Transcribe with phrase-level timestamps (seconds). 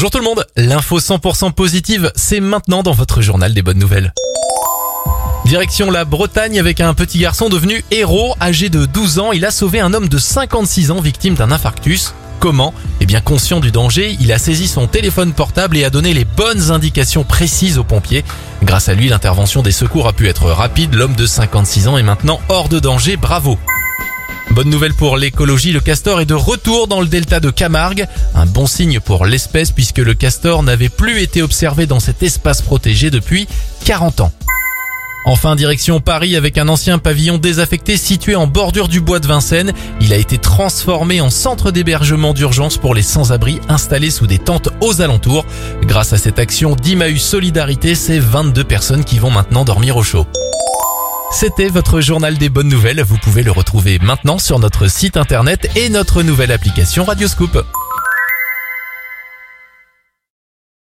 [0.00, 4.14] Bonjour tout le monde, l'info 100% positive, c'est maintenant dans votre journal des bonnes nouvelles.
[5.44, 9.50] Direction la Bretagne avec un petit garçon devenu héros, âgé de 12 ans, il a
[9.50, 12.14] sauvé un homme de 56 ans victime d'un infarctus.
[12.38, 12.72] Comment?
[13.00, 16.24] Eh bien conscient du danger, il a saisi son téléphone portable et a donné les
[16.24, 18.24] bonnes indications précises aux pompiers.
[18.62, 22.02] Grâce à lui, l'intervention des secours a pu être rapide, l'homme de 56 ans est
[22.02, 23.58] maintenant hors de danger, bravo
[24.60, 28.06] Bonne nouvelle pour l'écologie, le castor est de retour dans le delta de Camargue.
[28.34, 32.60] Un bon signe pour l'espèce puisque le castor n'avait plus été observé dans cet espace
[32.60, 33.48] protégé depuis
[33.86, 34.32] 40 ans.
[35.24, 39.72] Enfin, direction Paris avec un ancien pavillon désaffecté situé en bordure du bois de Vincennes.
[40.02, 44.68] Il a été transformé en centre d'hébergement d'urgence pour les sans-abri installés sous des tentes
[44.82, 45.46] aux alentours.
[45.84, 50.26] Grâce à cette action d'Imaus Solidarité, c'est 22 personnes qui vont maintenant dormir au chaud.
[51.32, 53.02] C'était votre journal des bonnes nouvelles.
[53.02, 57.64] Vous pouvez le retrouver maintenant sur notre site internet et notre nouvelle application Radioscoop.